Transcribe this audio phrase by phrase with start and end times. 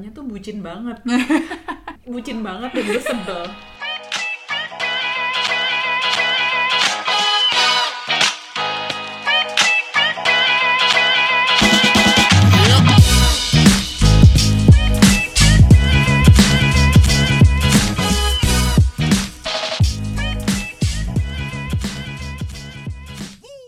[0.00, 0.98] ceritanya tuh bucin banget.
[2.10, 3.44] Bucin banget dan gue sebel.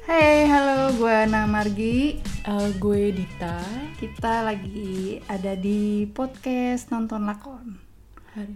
[0.09, 2.19] Hai, halo, gue Ana Margi.
[2.43, 3.92] Eh, gue Dita
[4.23, 7.75] Kita lagi ada di podcast nonton lakon.
[8.30, 8.54] hari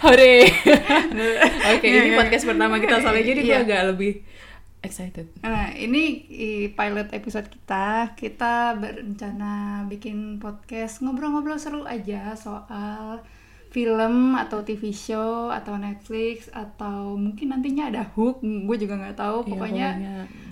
[0.00, 0.48] Hore
[1.76, 2.16] Oke Iya, ini iya.
[2.16, 3.60] podcast pertama kita soalnya jadi gue Iya.
[3.68, 4.24] agak lebih
[4.80, 6.24] excited Nah, ini
[6.72, 8.16] pilot episode kita.
[8.16, 13.20] Kita berencana bikin podcast ngobrol-ngobrol seru aja soal
[13.72, 18.44] film atau TV show atau Netflix atau mungkin nantinya ada hook.
[18.44, 19.38] Gue juga nggak tahu.
[19.42, 19.88] Iya, Pokoknya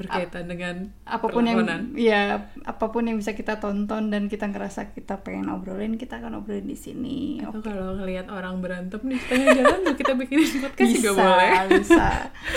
[0.01, 1.61] berkaitan dengan apa pun yang
[1.93, 6.41] ya apa pun yang bisa kita tonton dan kita ngerasa kita pengen obrolin, kita akan
[6.41, 7.45] obrolin di sini.
[7.45, 12.09] Atau kalau ngelihat orang berantem di tengah jalan kita bikinin podcast juga bisa, boleh bisa.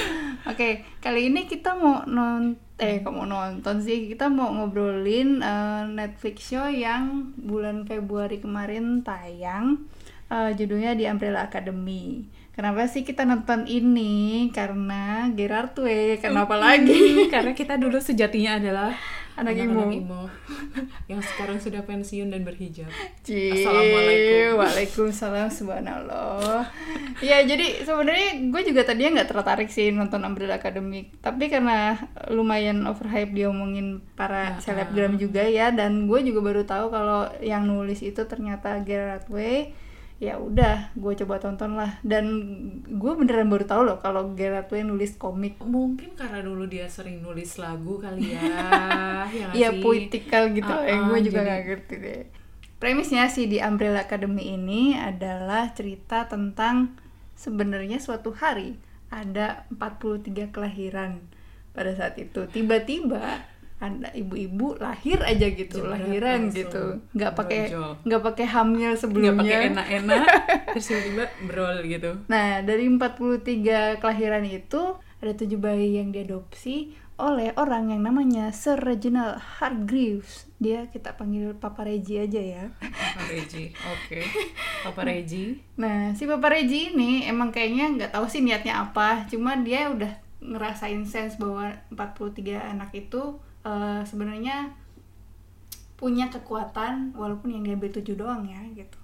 [0.51, 5.83] Oke, kali ini kita mau non eh kok mau nonton sih kita mau ngobrolin eh,
[5.93, 9.85] Netflix show yang bulan Februari kemarin tayang
[10.33, 12.25] Eh, judulnya di Umbrella Academy.
[12.57, 14.49] Kenapa sih kita nonton ini?
[14.49, 16.17] Karena Gerard Way.
[16.21, 17.13] Kenapa lagi?
[17.33, 18.97] Karena kita dulu sejatinya adalah
[19.33, 19.97] Anak anak-anak imo.
[19.97, 20.21] imo
[21.09, 22.89] yang sekarang sudah pensiun dan berhijab.
[23.25, 24.57] Assalamualaikum.
[24.61, 26.69] Waalaikumsalam subhanallah.
[27.17, 31.97] Ya jadi sebenarnya gue juga tadinya nggak tertarik sih nonton Umbrella Academy, tapi karena
[32.29, 37.25] lumayan overhype dia omongin para Ya, selebgram juga ya, dan gue juga baru tahu kalau
[37.41, 39.73] yang nulis itu ternyata Gerard Way.
[40.17, 41.99] Ya udah, gue coba tonton lah.
[42.01, 42.25] Dan
[42.85, 45.59] gue beneran baru tahu loh kalau Gerard Way nulis komik.
[45.59, 48.39] Mungkin karena dulu dia sering nulis lagu kali ya.
[49.41, 49.81] ya Iya sih?
[49.81, 52.23] poetikal gitu Ah, yang ah, gue juga jadi- nggak ngerti deh.
[52.79, 56.99] Premisnya sih di Umbrella Academy ini adalah cerita tentang
[57.33, 58.75] sebenarnya suatu hari
[59.07, 61.23] ada 43 kelahiran
[61.71, 62.43] pada saat itu.
[62.45, 63.39] Tiba-tiba
[63.83, 66.55] ada ibu-ibu lahir aja gitu, Jebret lahiran langsung.
[66.55, 66.83] gitu.
[67.11, 67.61] nggak pakai
[67.99, 69.33] nggak pakai hamil Nggak sebelumnya.
[69.35, 70.25] pakai enak-enak,
[70.71, 72.11] terus tiba-tiba brol gitu.
[72.25, 73.43] Nah, dari 43
[73.97, 74.81] kelahiran itu
[75.19, 80.49] ada tujuh bayi yang diadopsi oleh orang yang namanya Sir Reginald Hargreaves.
[80.57, 82.63] Dia kita panggil Papa Reggie aja ya.
[82.73, 84.19] Papa Reggie, oke.
[84.81, 85.61] Papa Reggie.
[85.75, 89.27] Nah, si Papa Reggie ini emang kayaknya nggak tahu sih niatnya apa.
[89.27, 90.09] Cuma dia udah
[90.41, 92.43] ngerasain sense bahwa 43
[92.75, 94.71] anak itu eh, sebenarnya
[95.95, 98.99] punya kekuatan walaupun yang diambil tujuh doang ya gitu.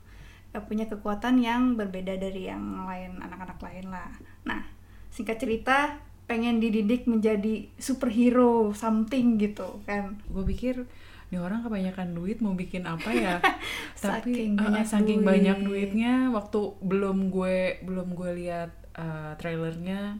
[0.51, 4.11] Eh, punya kekuatan yang berbeda dari yang lain anak-anak lain lah.
[4.43, 4.61] Nah,
[5.09, 5.95] singkat cerita
[6.29, 10.19] pengen dididik menjadi superhero something gitu kan.
[10.29, 10.85] Gue pikir
[11.29, 13.37] ini orang kebanyakan duit mau bikin apa ya
[14.01, 15.29] tapi Saking eh, banyak saking duit.
[15.29, 20.17] banyak duitnya waktu belum gue belum gue lihat eh, trailernya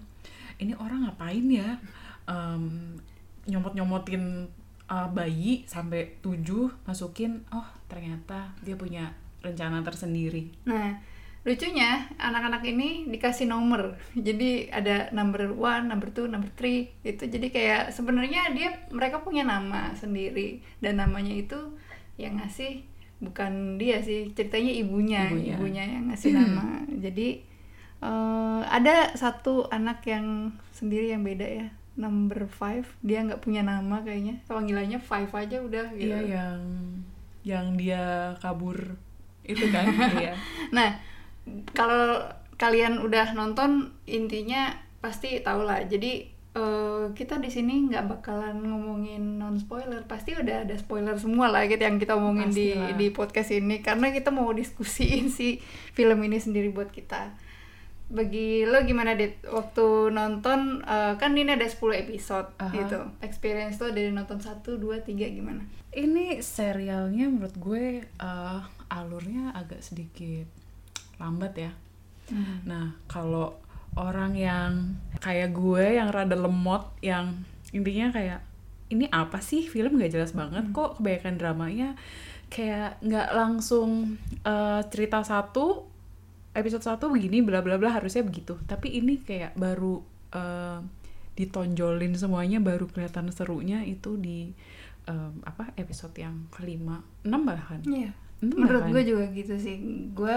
[0.61, 1.81] ini orang ngapain ya
[2.29, 2.93] Em,
[3.49, 4.47] nyomot nyomotin
[4.89, 9.13] bayi sampai tujuh masukin oh ternyata dia punya
[9.45, 10.97] rencana tersendiri Nah,
[11.45, 13.95] lucunya anak-anak ini dikasih nomor.
[14.17, 16.89] Jadi ada number one, number two, number three.
[17.05, 21.77] Itu jadi kayak sebenarnya dia mereka punya nama sendiri dan namanya itu
[22.19, 22.83] yang ngasih
[23.23, 25.55] bukan dia sih, ceritanya ibunya, Ibunya.
[25.55, 26.83] ibunya, yang ngasih nama.
[27.05, 27.27] Jadi
[28.03, 31.67] eh, ada satu anak yang sendiri yang beda ya.
[31.99, 34.39] Number five, dia nggak punya nama kayaknya.
[34.47, 36.15] Panggilannya five aja udah gitu.
[36.15, 36.59] iya yang
[37.43, 38.95] yang dia kabur
[39.43, 39.83] itu kan
[40.21, 40.35] iya
[40.71, 40.95] Nah,
[41.75, 42.23] kalau
[42.55, 44.71] kalian udah nonton intinya
[45.03, 45.83] pasti tau lah.
[45.83, 50.07] Jadi eh, kita di sini nggak bakalan ngomongin non spoiler.
[50.07, 54.15] Pasti udah ada spoiler semua lah gitu yang kita omongin di di podcast ini karena
[54.15, 55.59] kita mau diskusiin si
[55.91, 57.35] film ini sendiri buat kita.
[58.09, 59.45] Bagi lo gimana Dit?
[59.45, 62.73] Waktu nonton eh, kan ini ada 10 episode Aha.
[62.73, 62.99] gitu.
[63.21, 65.63] Experience lo dari nonton 1 2 3 gimana?
[65.89, 68.61] ini serialnya menurut gue eh,
[68.93, 70.45] alurnya agak sedikit
[71.17, 71.73] lambat ya
[72.61, 73.57] Nah, kalau
[73.97, 77.41] orang yang kayak gue yang rada lemot yang
[77.73, 78.45] intinya kayak
[78.93, 81.89] ini apa sih film gak jelas banget kok kebanyakan dramanya
[82.53, 85.88] kayak nggak langsung eh, cerita satu
[86.51, 90.01] episode satu begini bla bla bla harusnya begitu tapi ini kayak baru
[90.31, 90.79] eh,
[91.33, 94.51] ditonjolin semuanya baru kelihatan serunya itu di
[95.05, 98.11] em, apa episode yang kelima enam bahkan Iya.
[98.39, 99.75] Enam Menurut gue juga gitu sih.
[100.11, 100.35] Gue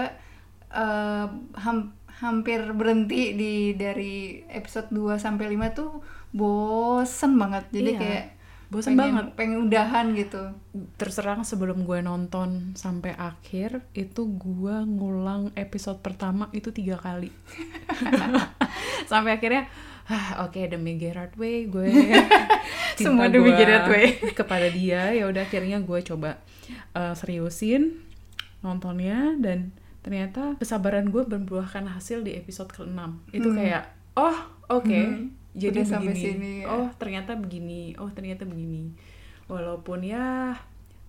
[0.69, 7.63] eh, ham- hampir berhenti di dari episode 2 sampai 5 tuh bosen banget.
[7.71, 7.99] Jadi Iya.
[7.99, 8.25] kayak
[8.73, 10.41] bosan pengen, banget pengen udahan gitu
[10.97, 17.29] terserang sebelum gue nonton sampai akhir itu gue ngulang episode pertama itu tiga kali
[19.09, 19.69] sampai akhirnya
[20.05, 21.87] ah, oke demi Gerard Way gue
[22.99, 24.05] Semua demi Gerard Way.
[24.39, 26.41] kepada dia ya udah akhirnya gue coba
[26.93, 28.01] uh, seriusin
[28.59, 29.73] nontonnya dan
[30.03, 32.99] ternyata kesabaran gue berbuahkan hasil di episode ke-6
[33.31, 33.57] itu Hmm.
[33.57, 33.83] kayak
[34.13, 34.37] oh
[34.69, 35.31] oke Hmm.
[35.53, 36.67] Jadi Udah sampai begini sini, ya.
[36.67, 38.89] oh ternyata begini oh ternyata begini
[39.45, 40.57] walaupun ya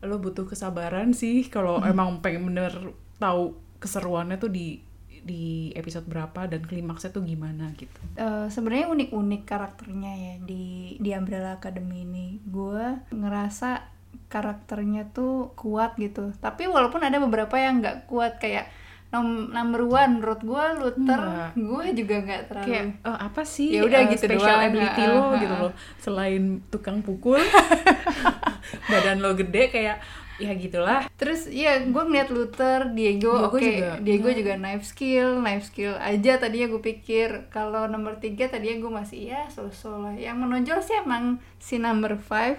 [0.00, 1.88] lo butuh kesabaran sih kalau Hmm.
[1.88, 2.72] emang pengen bener
[3.16, 4.84] tahu keseruannya tuh di
[5.18, 10.64] di episode berapa dan klimaksnya tuh gimana gitu Eh, sebenarnya unik-unik karakternya ya di
[10.96, 12.26] di Umbrella Academy ini.
[12.44, 13.88] Gue ngerasa
[14.28, 16.30] karakternya tuh kuat gitu.
[16.36, 18.68] Tapi walaupun ada beberapa yang nggak kuat kayak
[19.14, 21.50] nom number one menurut gue Luther, Nggak.
[21.54, 22.66] gue juga nggak terlalu.
[22.66, 25.54] kayak "Eh, apa sih Ya udah eh, gitu special doang, ability ah, lo ah, gitu
[25.56, 27.38] loh selain tukang pukul
[28.90, 29.98] badan lo gede kayak
[30.34, 34.36] ya gitulah Terus iya gue ngeliat Luther, Diego, oke juga Diego nggak.
[34.36, 39.30] juga knife skill, knife skill aja tadinya gue pikir kalau nomor tiga tadinya gue masih
[39.30, 40.10] ya so-so lah.
[40.12, 41.24] Yang menonjol sih emang
[41.56, 42.58] si number five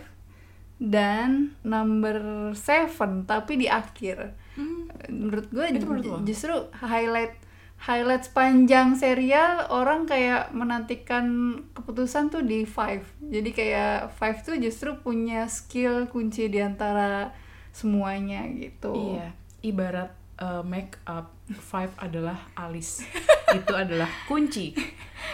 [0.78, 2.16] dan number
[2.54, 4.32] seven tapi di akhir.
[5.12, 7.36] Menurut gue Itu menurut justru highlight
[7.76, 13.04] highlight sepanjang serial orang kayak menantikan keputusan tuh di five.
[13.20, 17.36] Jadi kayak five tuh justru punya skill kunci di antara
[17.76, 19.20] semuanya gitu.
[19.20, 23.04] Iya, ibarat uh, make up five adalah alis.
[23.60, 24.72] itu adalah kunci.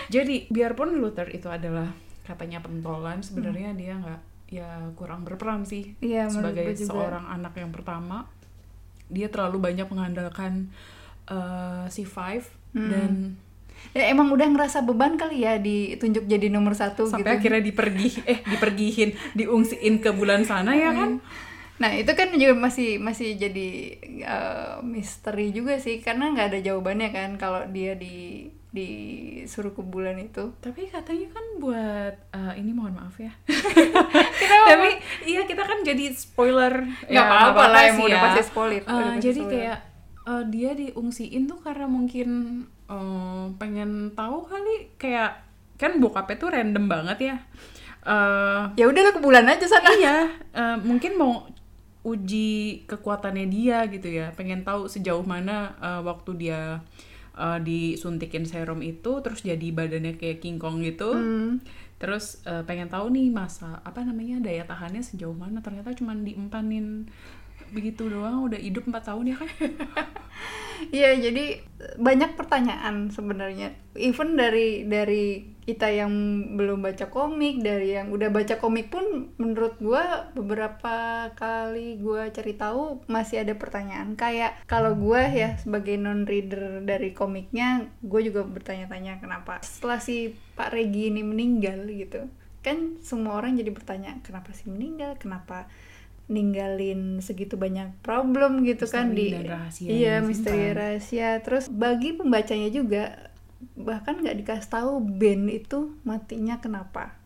[0.10, 1.94] Jadi biarpun Luther itu adalah
[2.26, 4.22] katanya pentolan, sebenarnya dia nggak
[4.52, 4.68] ya
[5.00, 8.28] kurang berperan sih Iya, sebagai seorang anak yang pertama.
[9.12, 10.72] Dia terlalu banyak mengandalkan
[11.28, 12.88] uh, si Five Hmm.
[12.88, 13.12] dan
[13.98, 17.50] Ya, emang udah ngerasa beban kali ya ditunjuk jadi nomor satu sampai gitu.
[17.50, 21.18] akhirnya dipergi eh dipergihin diungsiin ke bulan sana ya kan?
[21.82, 23.70] Nah itu kan juga masih masih jadi
[24.22, 30.16] eh, misteri juga sih karena nggak ada jawabannya kan kalau dia di disuruh ke bulan
[30.18, 30.56] itu.
[30.58, 33.32] Tapi katanya kan buat uh, ini mohon maaf ya.
[34.70, 34.90] Tapi
[35.26, 36.88] iya kita kan jadi spoiler.
[37.06, 38.24] Nggak apa-apa lah, sih udah ya.
[38.24, 39.52] pasti spoiler, Eh, udah pasti jadi spoiler.
[39.52, 39.78] kayak
[40.24, 42.30] eh, dia diungsiin tuh karena mungkin
[42.88, 45.32] eh, pengen tahu kali kayak
[45.76, 47.36] kan bokapnya tuh random banget ya.
[48.02, 49.90] Eh Ya udahlah ke bulan aja sana.
[49.94, 50.18] iya,
[50.54, 51.46] eh, mungkin mau
[52.02, 52.50] uji
[52.88, 54.34] kekuatannya dia gitu ya.
[54.34, 56.82] Pengen tahu sejauh mana eh, waktu dia
[57.38, 61.12] eh, disuntikin serum itu terus jadi badannya kayak King Kong gitu.
[61.14, 61.64] Hmm.
[62.02, 67.08] Terus eh, pengen tahu nih masa apa namanya daya tahannya sejauh mana ternyata cuman diempanin
[67.72, 69.50] begitu doang udah hidup 4 tahun ya kan
[70.90, 71.62] Iya, jadi
[72.02, 73.78] banyak pertanyaan sebenarnya.
[73.94, 76.12] Even dari dari kita yang
[76.58, 82.58] belum baca komik, dari yang udah baca komik pun menurut gua beberapa kali gua cari
[82.58, 84.18] tahu masih ada pertanyaan.
[84.18, 90.34] Kayak kalau gua ya sebagai non reader dari komiknya, gue juga bertanya-tanya kenapa setelah si
[90.58, 92.26] Pak Regi ini meninggal gitu.
[92.62, 95.18] Kan semua orang jadi bertanya, kenapa sih meninggal?
[95.18, 95.66] Kenapa
[96.32, 100.80] ninggalin segitu banyak problem gitu kan Misteri di dan rahasia iya misteri disimpan.
[100.80, 103.31] rahasia terus bagi pembacanya juga
[103.78, 107.18] bahkan nggak dikasih tahu Ben itu matinya kenapa.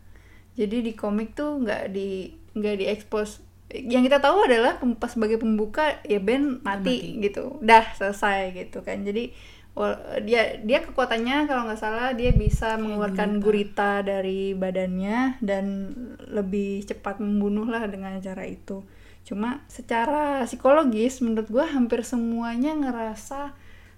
[0.56, 3.44] Jadi di komik tuh nggak di nggak diekspos.
[3.72, 7.24] Yang kita tahu adalah pas sebagai pembuka ya Ben mati, mati.
[7.24, 7.60] gitu.
[7.60, 9.02] Udah selesai gitu kan.
[9.04, 9.34] Jadi
[10.24, 14.00] dia dia kekuatannya kalau nggak salah dia bisa mengeluarkan gurita.
[14.00, 15.92] dari badannya dan
[16.32, 18.80] lebih cepat membunuh lah dengan cara itu.
[19.26, 23.52] Cuma secara psikologis menurut gue hampir semuanya ngerasa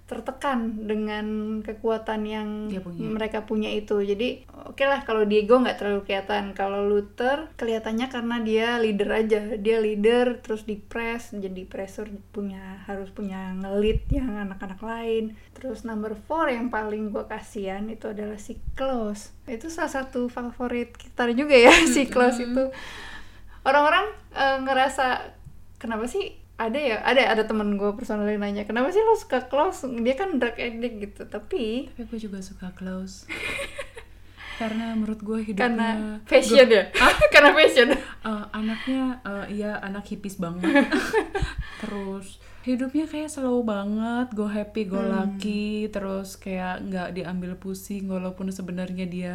[0.08, 3.12] tertekan dengan kekuatan yang Dia punya.
[3.12, 4.00] mereka punya itu.
[4.00, 6.56] Jadi oke lah kalau Diego nggak terlalu kelihatan.
[6.56, 9.40] Kalau Luther kelihatannya karena dia leader aja.
[9.60, 15.36] Dia leader terus di press jadi pressure punya harus punya ngelit yang anak-anak lain.
[15.52, 19.36] Terus number four yang paling gue kasihan itu adalah si Klaus.
[19.44, 22.72] Itu salah satu favorit kita juga ya si Klaus itu.
[23.60, 25.36] Orang-orang eh, ngerasa
[25.76, 29.86] kenapa sih ada ya ada ada temen gue personally nanya kenapa sih lo suka Klaus?
[29.86, 33.24] Dia kan drug addict gitu tapi tapi gue juga suka close
[34.58, 35.88] karena menurut gue hidupnya karena
[36.26, 36.90] fashion ya?
[37.32, 37.94] Karena fashion?
[37.94, 40.66] Eh, anaknya eh, iya anak hipis banget.
[41.78, 45.14] Terus hidupnya kayak slow banget go happy go Hmm.
[45.14, 49.34] lucky terus kayak nggak diambil pusing walaupun sebenarnya dia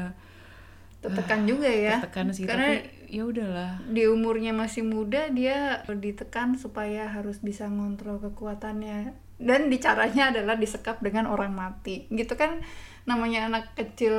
[1.00, 2.04] tertekan juga ya.
[2.04, 3.78] tertekan sih karena tapi ya udahlah.
[3.86, 9.14] Di umurnya masih muda dia ditekan supaya harus bisa ngontrol kekuatannya.
[9.38, 12.10] Dan dicaranya adalah disekap dengan orang mati.
[12.10, 12.66] Gitu kan
[13.06, 14.18] namanya anak kecil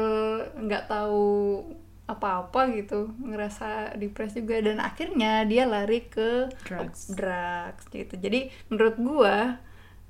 [0.55, 1.65] nggak tahu
[2.07, 4.63] apa-apa gitu ngerasa depres juga.
[4.63, 7.11] Dan akhirnya dia lari ke Drugs.
[7.11, 8.15] drugs gitu.
[8.15, 9.59] Jadi menurut gua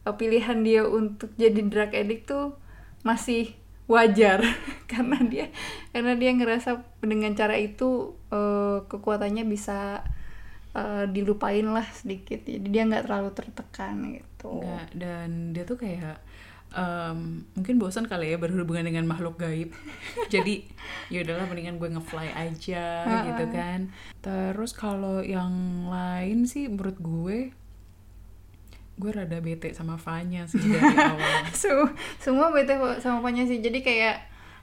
[0.05, 2.61] eh, pilihan dia untuk jadi drug addict tuh
[3.01, 3.57] masih
[3.91, 4.41] wajar.
[4.91, 5.47] Karena dia
[5.91, 10.03] karena dia ngerasa dengan cara itu eh, kekuatannya bisa
[10.75, 12.47] eh, dilupain lah sedikit.
[12.47, 14.63] Jadi dia nggak terlalu tertekan gitu.
[14.63, 16.19] Nggak, dan dia tuh kayak
[16.75, 19.71] em, mungkin bosan kali ya berhubungan dengan makhluk gaib.
[20.35, 20.67] Jadi
[21.09, 22.87] ya udahlah mendingan gue ngefly aja
[23.31, 23.95] gitu kan.
[24.21, 27.39] Terus kalau yang lain sih menurut gue
[28.95, 31.51] gue rada bete sama Vanya sih dari awal.
[31.51, 33.59] Sem- semua bete sama Fanya sih.
[33.59, 34.17] Jadi kayak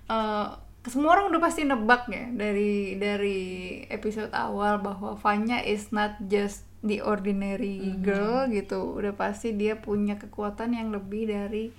[0.08, 0.48] eh,
[0.82, 3.40] semua orang udah pasti nebak ya dari dari
[3.86, 8.98] episode awal bahwa Fanya is not just the ordinary girl gitu.
[8.98, 11.70] Udah pasti dia punya kekuatan yang lebih dari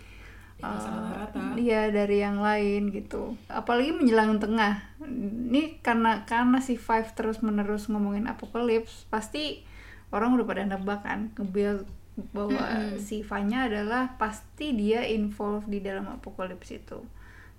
[0.62, 1.40] masalah eh, rata.
[1.58, 3.34] iya dari yang lain gitu.
[3.50, 4.78] Apalagi menjelang tengah.
[5.02, 9.66] Ini karena karena si Five terus menerus ngomongin apokalips pasti
[10.14, 11.34] orang udah pada nebak kan.
[11.34, 17.00] Ngebuild bahwa si Vanya adalah pasti dia involved di dalam apokalips itu.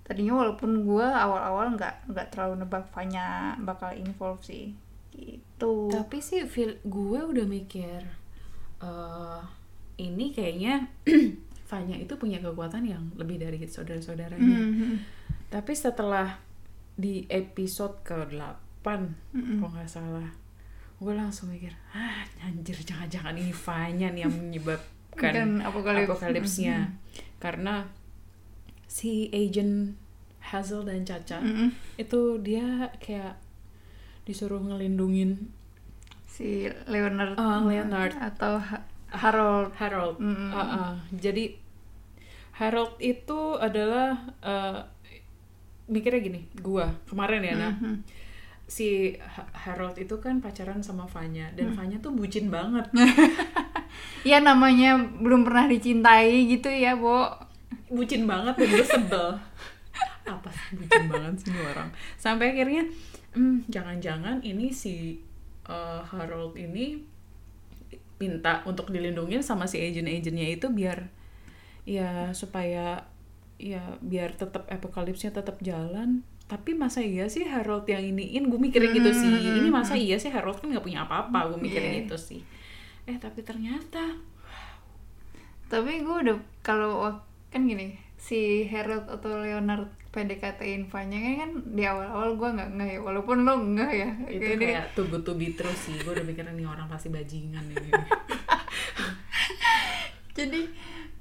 [0.04, 4.76] Tadinya walaupun gue awal-awal nggak nggak terlalu nebak Vanya bakal involved sih.
[5.10, 5.74] Gitu.
[5.90, 8.02] Tapi sih feel gue udah mikir
[8.82, 9.40] eh
[9.98, 10.90] ini kayaknya
[11.70, 14.58] Vanya itu punya kekuatan yang lebih dari saudara-saudaranya.
[14.60, 14.94] Mhm.
[15.54, 16.42] tapi setelah
[16.98, 18.86] di episode ke-8
[19.62, 20.43] kalau nggak salah
[20.96, 26.10] gue langsung mikir ah anjir jangan-jangan ini Vanya nih yang menyebabkan Kan apokalips.
[26.10, 26.94] apokalipsnya
[27.36, 27.86] karena
[28.86, 29.98] si agent
[30.40, 31.68] Hazel dan Caca Mhm.
[31.96, 33.36] itu dia kayak
[34.22, 35.50] disuruh ngelindungin
[36.24, 38.14] si Leonard Ah, Leonard.
[38.16, 40.18] atau Ha- Harold Harold.
[40.18, 40.50] Mm-mm.
[40.50, 40.92] Uh, uh.
[41.14, 41.54] Jadi
[42.52, 44.82] Harold itu adalah uh,
[45.86, 47.94] mikirnya gini, gua kemarin ya, nah Mhm.
[48.64, 51.76] Si Ha- Harold itu kan pacaran sama Vanya dan Mm.
[51.76, 52.88] Vanya tuh bucin banget,
[54.30, 57.28] ya namanya belum pernah dicintai gitu ya Bo
[57.92, 59.28] bucin banget dan gue sebel.
[60.34, 61.92] Apa sih bucin banget sih orang?
[62.16, 62.88] Sampai akhirnya,
[63.36, 65.20] hmm, jangan-jangan ini si
[65.68, 67.04] uh, Harold ini
[68.16, 71.10] minta untuk dilindungin sama si agent-agentnya itu biar
[71.84, 73.04] ya supaya
[73.60, 78.46] ya biar tetap apokalipsnya tetap jalan tapi masa iya sih Harold yang iniin?
[78.46, 79.32] Gue mikirnya gitu sih.
[79.54, 81.48] ini masa iya sih Harold kan nggak punya apa-apa.
[81.48, 82.00] Gue mikirnya Iya.
[82.04, 82.40] gitu sih.
[83.04, 84.20] Eh tapi ternyata
[85.66, 87.08] tapi gue udah kalau
[87.48, 92.90] kan gini si Harold atau Leonard PDKT-in Vanya kan, kan di awal-awal gue nggak ngeh
[92.92, 93.00] ya.
[93.00, 94.10] Walaupun lo ngeh ya.
[94.28, 95.96] Itu Ini- kayak to be true sih.
[95.98, 97.90] Gue udah mikirnya nih orang pasti bajingan ini
[100.34, 100.66] jadi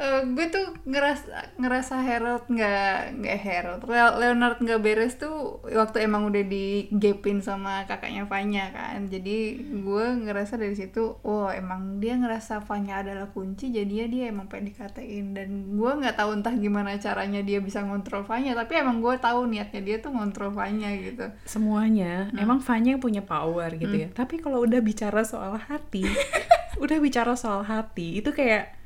[0.01, 3.81] gue tuh ngerasa ngerasa Harold nggak nggak Harold.
[3.85, 9.05] Le- Leonard nggak beres tuh waktu emang udah digepin sama kakaknya Vanya kan.
[9.07, 14.49] Jadi gue ngerasa dari situ oh emang dia ngerasa Vanya adalah kunci jadi dia emang
[14.49, 19.15] PDKT-in dan gue nggak tahu entah gimana caranya dia bisa ngontrol Vanya tapi emang gue
[19.21, 21.29] tahu niatnya dia tuh ngontrol Vanya gitu.
[21.45, 22.33] Semuanya.
[22.35, 24.09] Emang Vanya yang punya power gitu ya.
[24.11, 26.03] Tapi kalau udah bicara soal hati
[26.83, 28.82] udah bicara soal hati itu kayak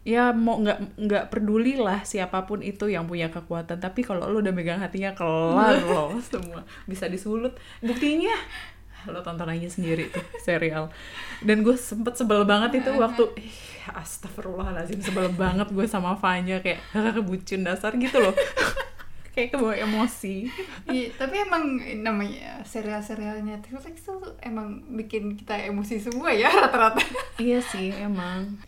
[0.00, 3.80] ya mau nggak nggak peduli lah siapa pun itu yang punya kekuatan.
[3.80, 6.64] Tapi kalau lo udah megang hatinya kelar lo semua.
[6.88, 7.56] Bisa disulut.
[7.84, 8.32] Buktinya
[9.08, 10.92] lo tonton aja sendiri tuh serial.
[11.40, 13.24] Dan gue sempet sebel banget itu waktu
[13.88, 16.60] astagfirullahaladzim sebel banget gue sama Vanya.
[16.60, 16.80] Kayak
[17.24, 18.32] bucin dasar gitu loh.
[19.30, 20.50] Kayak kebawa emosi.
[20.90, 26.98] Iya, tapi emang namanya serial-serial Netflix tuh emang bikin kita emosi semua ya rata-rata.
[27.38, 28.58] Iya sih emang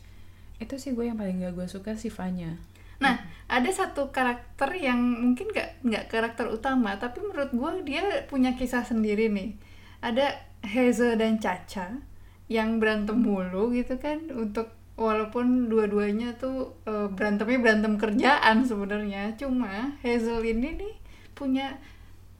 [0.63, 2.55] itu sih gue yang paling gak gue suka sih Vanya
[3.03, 3.19] Nah,
[3.51, 8.87] ada satu karakter yang mungkin nggak nggak karakter utama, tapi menurut gue dia punya kisah
[8.87, 9.59] sendiri nih.
[9.99, 11.99] Ada Hazel dan Caca
[12.47, 19.35] yang berantem mulu gitu kan untuk walaupun dua-duanya tuh eh, berantemnya berantem kerjaan sebenarnya.
[19.35, 20.95] Cuma Hazel ini nih
[21.35, 21.75] punya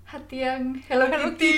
[0.07, 1.55] hati yang Hello Kitty.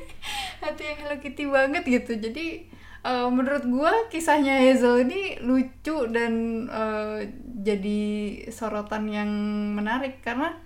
[0.64, 2.20] hati yang Hello Kitty banget gitu.
[2.20, 2.68] Jadi
[3.04, 7.18] eh, menurut gua kisahnya Hazel ini lucu dan eh,
[7.64, 8.02] jadi
[8.50, 9.30] sorotan yang
[9.76, 10.56] menarik karena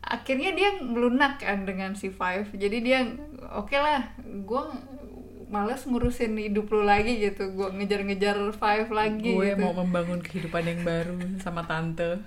[0.00, 2.52] akhirnya dia melunak kan dengan si Five.
[2.56, 3.04] Jadi dia
[3.52, 4.12] oke lah,
[4.44, 4.72] gua
[5.50, 7.50] males ngurusin hidup lu lagi gitu.
[7.52, 9.60] Gua ngejar-ngejar Five lagi gue gitu.
[9.60, 12.22] mau membangun kehidupan yang baru sama tante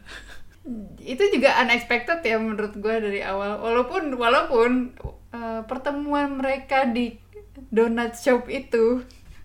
[1.04, 4.96] itu juga unexpected ya menurut gue dari awal walaupun walaupun
[5.36, 7.20] uh, pertemuan mereka di
[7.68, 9.04] donut shop itu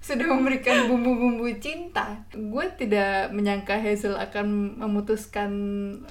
[0.08, 5.50] sudah memberikan bumbu-bumbu cinta gue tidak menyangka Hazel akan memutuskan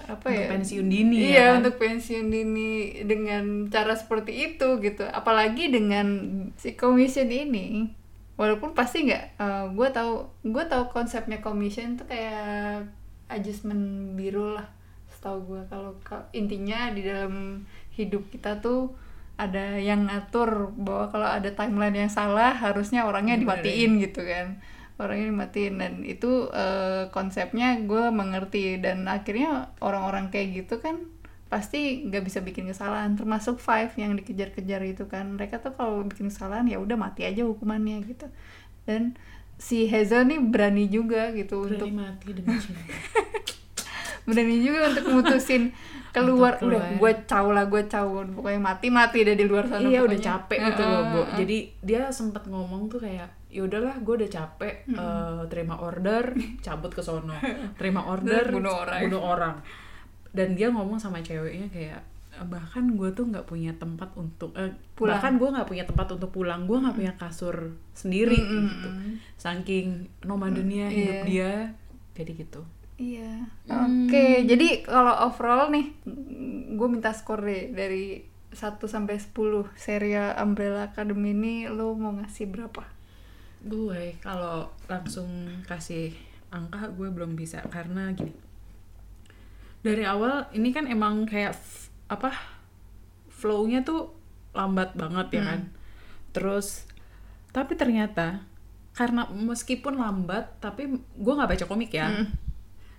[0.06, 1.54] apa Untuk ya pensiun dini ya iya kan?
[1.66, 2.70] untuk pensiun dini
[3.04, 5.02] dengan cara seperti itu gitu.
[5.04, 6.08] Apalagi dengan
[6.56, 7.90] si commission ini.
[8.38, 10.14] Walaupun pasti nggak eh, gue tahu
[10.46, 12.86] gue tahu konsepnya commission tuh kayak
[13.28, 14.70] adjustment biru lah
[15.10, 15.62] setahu gue.
[15.68, 17.66] Kalau ka- intinya di dalam
[17.98, 18.94] hidup kita tuh
[19.38, 24.58] ada yang ngatur bahwa kalau ada timeline yang salah harusnya orangnya dimatiin gitu kan.
[24.98, 31.06] Orangnya dimatiin dan itu eh, konsepnya gue mengerti dan akhirnya orang-orang kayak gitu kan
[31.48, 35.38] pasti nggak bisa bikin kesalahan termasuk Five yang dikejar-kejar itu kan.
[35.38, 38.26] Mereka tuh kalau bikin kesalahan ya udah mati aja hukumannya gitu.
[38.90, 39.16] Dan
[39.58, 42.82] si Hazel nih berani juga gitu Berani untuk mati demi cinta
[44.28, 45.72] berani juga untuk mutusin
[46.16, 46.60] keluar.
[46.60, 47.00] Untuk udah keluar.
[47.00, 50.60] gue caw lah gue caw pokoknya mati mati deh di luar sana iya udah capek
[50.60, 51.22] gitu loh bu.
[51.40, 56.92] Jadi dia sempat ngomong tuh kayak ya udahlah gue udah capek eh, terima order cabut
[56.92, 57.40] ke sono.
[57.80, 59.00] Terima order bunuh orang.
[59.08, 59.56] bunuh orang.
[60.36, 62.02] Dan dia ngomong sama ceweknya kayak
[62.38, 65.18] bahkan gue tuh nggak punya tempat untuk eh, Pulang.
[65.18, 66.68] bahkan gue nggak punya tempat untuk pulang.
[66.68, 68.68] Gue nggak punya kasur sendiri Mm-mm.
[68.68, 68.90] gitu.
[69.40, 71.26] Saking nomadennya hidup iya.
[71.26, 71.52] dia
[72.18, 72.62] jadi gitu
[72.98, 73.46] Iya.
[73.70, 74.10] Hmm.
[74.10, 75.94] Oke, jadi kalau overall nih,
[76.74, 82.50] gue minta skor deh dari 1 sampai 10 serial Umbrella Academy ini lo mau ngasih
[82.50, 82.98] berapa?
[83.58, 85.28] gue kalau langsung
[85.66, 86.14] kasih
[86.54, 88.32] angka gue belum bisa karena gini
[89.82, 91.58] dari awal ini kan emang kayak
[92.08, 92.32] apa
[93.34, 94.14] flow-nya tuh
[94.54, 95.62] lambat banget ya kan
[96.32, 96.86] terus
[97.50, 98.46] tapi ternyata
[98.94, 102.30] karena meskipun lambat tapi gue nggak baca komik ya Hmm.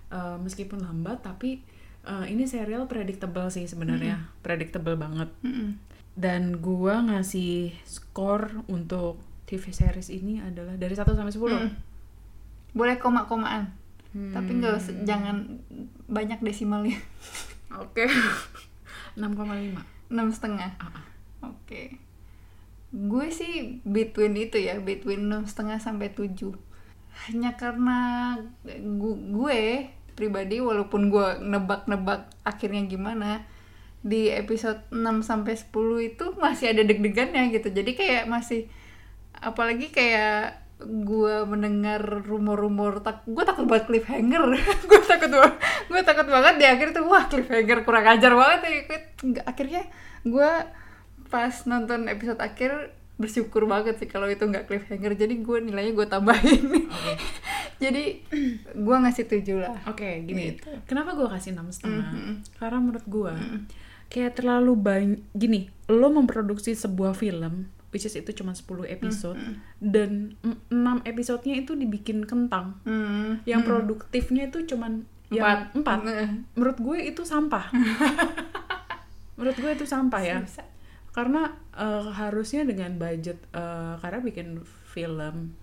[0.09, 1.61] Eh, meskipun lambat tapi
[2.01, 5.77] eh, ini serial predictable sih sebenarnya predictable banget Mm-mm.
[6.15, 11.45] dan gua ngasih skor untuk TV series ini adalah dari 1 sampai 10.
[11.61, 11.69] Mm.
[12.71, 13.69] Boleh koma-komaan,
[14.09, 14.33] Hmm.
[14.33, 15.61] tapi nggak jangan
[16.05, 16.97] banyak desimalnya.
[17.71, 18.09] Oke.
[19.13, 19.77] 6,5.
[20.09, 20.73] enam setengah.
[20.75, 21.05] Ah, ah.
[21.45, 22.01] Oke.
[22.89, 26.33] Gue sih between itu ya, between enam setengah sampai 7
[27.27, 28.33] Hanya karena
[28.65, 29.61] gu- gue
[30.19, 33.47] pribadi walaupun gue nebak-nebak akhirnya gimana
[34.03, 37.71] di episode 6 sampai 10 itu masih ada deg-degannya gitu.
[37.71, 38.67] Jadi kayak masih
[39.39, 44.47] apalagi kayak gue mendengar rumor-rumor tak gue takut buat cliffhanger
[44.89, 45.55] gue takut banget
[45.91, 48.79] gue takut banget di akhir tuh wah cliffhanger kurang ajar banget ya
[49.43, 49.83] akhirnya
[50.23, 50.51] gue
[51.27, 56.07] pas nonton episode akhir bersyukur banget sih kalau itu nggak cliffhanger jadi gue nilainya gue
[56.07, 57.13] tambahin Oke.
[57.83, 58.23] jadi
[58.73, 60.55] gue ngasih tujuh lah Oke, gini.
[60.55, 60.71] Gitu.
[60.87, 61.87] Kenapa gua kasih 6,5?
[61.87, 62.33] Mhm.
[62.59, 63.33] Karena menurut gua
[64.09, 69.37] kayak terlalu banyak gini, lo memproduksi sebuah film which is itu cuma 10 episode
[69.81, 70.69] dan 6
[71.09, 72.77] episodenya itu dibikin kentang.
[72.85, 73.41] Hmm.
[73.49, 74.61] Yang produktifnya itu
[75.33, 76.01] yang Empat.
[76.05, 76.05] 4.
[76.05, 76.29] Nah.
[76.53, 77.69] Menurut gue itu sampah.
[79.37, 80.37] menurut gue itu sampah ya.
[81.09, 81.41] Karena
[81.71, 84.47] eh, harusnya dengan budget eh, karena bikin
[84.85, 85.53] film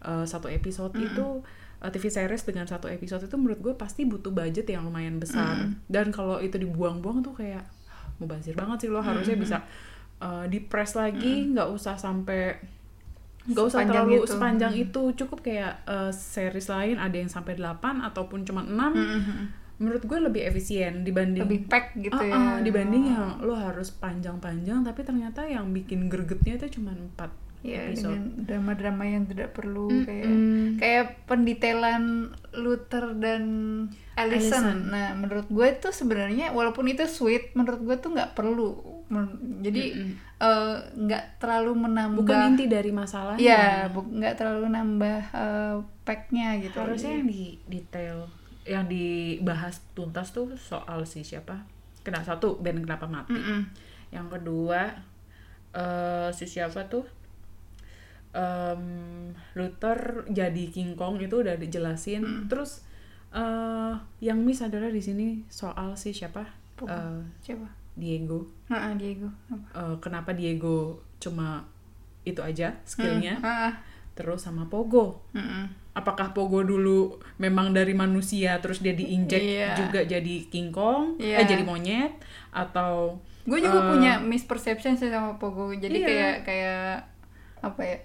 [0.00, 1.42] eh, satu episode itu
[1.78, 5.54] eh, TV series dengan satu episode itu menurut gue pasti butuh budget yang lumayan besar.
[5.86, 7.62] Dan kalau itu dibuang-buang tuh kayak
[8.18, 9.62] mau bazir banget sih lo harusnya bisa
[10.18, 12.58] eh, di press lagi nggak usah sampai
[13.46, 14.28] nggak usah Sepanjang terlalu itu.
[14.28, 15.02] sepanjang itu.
[15.16, 19.67] Cukup kayak eh, series lain ada yang sampai 8 ataupun cuma 6 Mhm.
[19.78, 23.94] Menurut gue lebih efisien dibanding lebih pack gitu Ah, ya ah, dibanding yang lo harus
[23.94, 28.14] panjang-panjang tapi ternyata yang bikin gregetnya itu cuma 4 ya episode.
[28.14, 30.06] dengan drama-drama yang tidak perlu Mm-mm.
[30.06, 30.30] kayak
[30.78, 33.42] kayak pendetailan Luther dan
[34.14, 34.62] Allison.
[34.62, 34.78] Allison.
[34.90, 39.02] Nah, menurut gue itu sebenarnya walaupun itu sweet, menurut gue tuh nggak perlu.
[39.58, 39.94] Jadi
[40.38, 42.18] eh, nggak terlalu menambah.
[42.22, 43.90] Bukan inti dari masalahnya.
[43.90, 46.78] Bu- nggak terlalu nambah eh, packnya gitu.
[46.78, 48.26] Harusnya yang di detail
[48.68, 51.64] yang dibahas tuntas tuh soal si siapa?
[52.04, 53.32] Kena satu Ben kenapa mati.
[53.32, 53.64] Mm-mm.
[54.12, 54.80] Yang kedua
[55.72, 57.04] eh si siapa tuh?
[58.36, 62.46] Em, Luther jadi King Kong itu udah dijelasin.
[62.46, 62.84] Terus
[63.32, 66.44] eh yang miss adalah di sini soal si siapa?
[66.76, 66.92] Bukan.
[66.92, 67.20] Eh,
[67.52, 67.68] Coba.
[67.98, 68.46] Diego.
[68.70, 69.26] Nah, Diego.
[69.50, 69.66] Apa?
[69.74, 71.66] Eh, kenapa Diego cuma
[72.22, 73.40] itu aja skillnya?
[73.42, 73.74] Hmm, ah,
[74.14, 75.24] Terus sama Pogo.
[75.34, 75.87] mm-mm.
[75.98, 79.68] Apakah Pogo dulu memang dari manusia terus dia diinjek Iya.
[79.74, 81.42] juga jadi King Kong, Iya.
[81.42, 82.14] eh jadi monyet
[82.54, 85.72] atau Gue juga eh, punya misperception sih sama Pogo.
[85.72, 86.06] Jadi Iya.
[86.06, 86.92] kayak kayak
[87.58, 87.98] apa ya?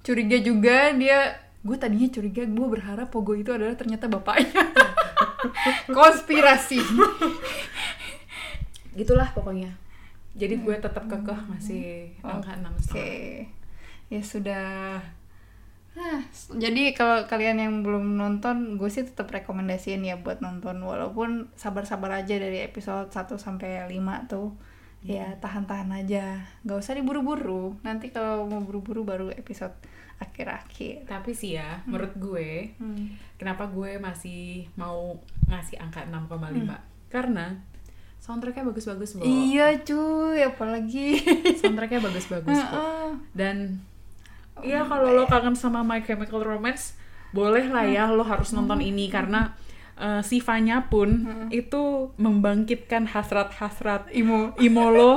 [0.00, 1.18] Curiga juga dia.
[1.60, 4.52] Gue tadinya curiga, gue berharap Pogo itu adalah ternyata bapaknya.
[5.92, 6.80] Konspirasi.
[8.94, 9.70] gitulah pokoknya.
[10.34, 12.82] Jadi gue tetap kekeh masih angka enam Oke.
[12.82, 13.42] setengah.
[14.10, 14.66] Ya sudah
[15.94, 21.54] Nah, jadi kalau kalian yang belum nonton, gue sih tetap rekomendasiin ya buat nonton walaupun
[21.54, 24.50] sabar-sabar aja dari episode 1 sampai 5 tuh.
[25.04, 26.42] Ya, tahan-tahan aja.
[26.64, 27.76] Gak usah diburu-buru.
[27.84, 29.76] Nanti kalau mau buru-buru baru episode
[30.16, 31.04] akhir-akhir.
[31.06, 33.12] Tapi sih ya, menurut gue, Hmm.
[33.36, 35.14] kenapa gue masih mau
[35.46, 36.80] ngasih angka 6,5?
[37.12, 37.54] Karena
[38.18, 39.22] soundtracknya bagus-bagus, Bo.
[39.22, 41.20] Iya, cuy, apalagi.
[41.60, 43.12] Soundtracknya bagus-bagus kok.
[43.36, 43.84] Dan
[44.62, 46.94] Iya kalau lo kangen sama My Chemical Romance,
[47.34, 49.58] boleh lah ya lo harus nonton ini karena
[49.98, 55.12] eh, si Vanya pun itu membangkitkan hasrat-hasrat imo imo lo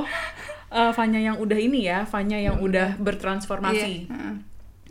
[0.73, 4.09] eh, Vanya yang udah ini ya, Vanya yang udah bertransformasi.
[4.09, 4.35] Iya, heeh.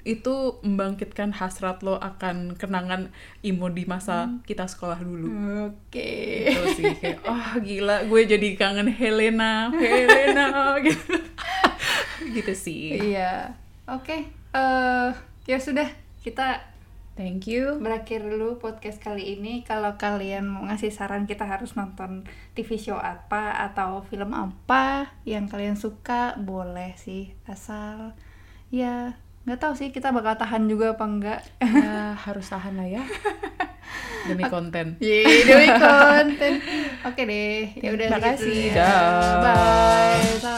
[0.06, 3.10] Itu membangkitkan hasrat lo akan kenangan
[3.42, 5.26] imo di masa kita sekolah dulu.
[5.66, 6.46] Oke.
[6.46, 10.46] Gitu sih kayak oh gila gue jadi kangen Helena, Helena
[10.86, 11.18] gitu.
[12.30, 13.02] gitu sih.
[13.02, 13.65] Iya.
[13.86, 14.26] Oke.
[14.50, 15.10] eh
[15.46, 15.86] ya sudah,
[16.20, 16.58] kita
[17.16, 17.80] Thank you.
[17.80, 19.64] berakhir dulu podcast kali ini.
[19.64, 25.48] Kalau kalian mau ngasih saran kita harus nonton TV show apa atau film apa yang
[25.48, 27.32] kalian suka, boleh sih.
[27.48, 28.12] Asal
[28.68, 31.40] ya nggak tahu sih kita bakal tahan juga apa enggak.
[31.62, 33.04] ya harus tahan lah ya
[34.26, 36.52] demi konten Yeay, demi konten.
[37.06, 37.70] Oke deh.
[37.78, 38.60] Ya udah Terima kasih.
[38.74, 39.40] Dah.
[39.40, 40.26] Bye.
[40.42, 40.55] Salam